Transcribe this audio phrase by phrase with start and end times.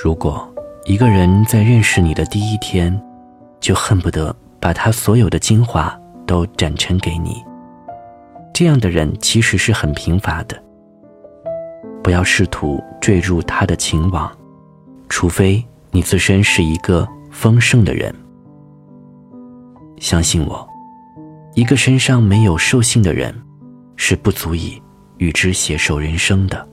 [0.00, 0.48] 如果
[0.84, 2.96] 一个人在认识你的第一天，
[3.58, 5.92] 就恨不得把他所有的精华
[6.24, 7.42] 都展陈给你，
[8.54, 10.56] 这样的人其实是很贫乏的。
[12.00, 14.30] 不要试图坠入他的情网，
[15.08, 18.14] 除非你自身是一个丰盛的人。
[19.98, 20.64] 相信我，
[21.54, 23.34] 一个身上没有兽性的人，
[23.96, 24.80] 是不足以
[25.16, 26.68] 与之携手人生的。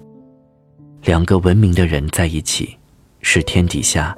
[1.02, 2.78] 两个文明的人在一起。
[3.28, 4.16] 是天底下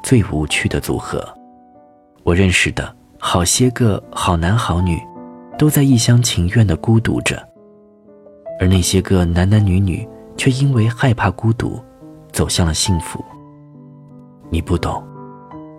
[0.00, 1.28] 最无趣的组合。
[2.22, 4.96] 我认识的好些个好男好女，
[5.58, 7.36] 都在一厢情愿的孤独着，
[8.60, 11.82] 而那些个男男女女却因为害怕孤独，
[12.32, 13.22] 走向了幸福。
[14.50, 15.04] 你不懂，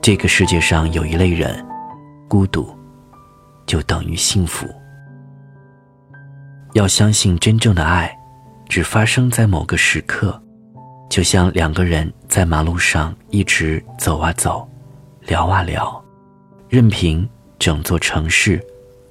[0.01, 1.65] 这个世界上有一类人，
[2.27, 2.69] 孤独
[3.65, 4.67] 就等于幸福。
[6.73, 8.13] 要相信真正的爱，
[8.67, 10.39] 只发生在某个时刻。
[11.09, 14.67] 就像两个人在马路上一直走啊走，
[15.21, 16.01] 聊啊聊，
[16.69, 18.63] 任凭整座城市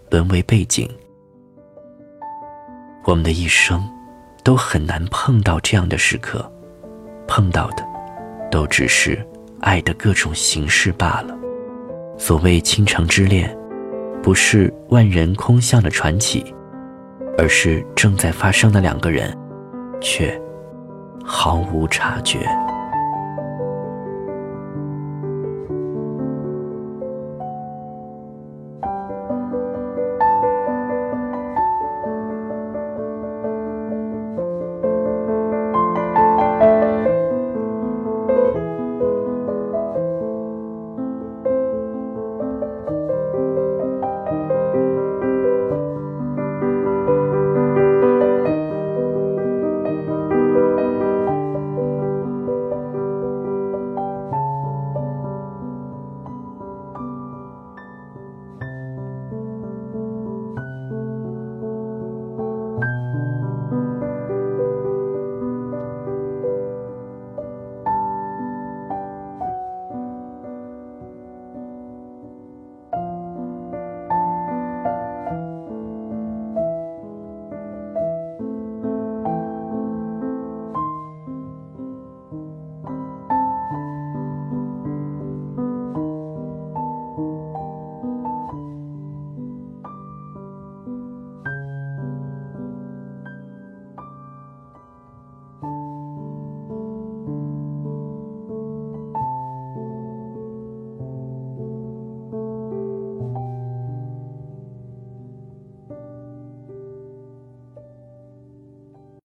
[0.08, 0.88] 沦为背景。
[3.04, 3.84] 我们的一生
[4.44, 6.50] 都很难碰到这样的时刻，
[7.26, 7.84] 碰到的
[8.48, 9.26] 都只是
[9.60, 11.36] 爱的各种形式罢了。
[12.16, 13.54] 所谓倾城之恋，
[14.22, 16.54] 不是万人空巷的传奇，
[17.36, 19.36] 而是正在发生的两个人，
[20.00, 20.40] 却。
[21.28, 22.48] 毫无察觉。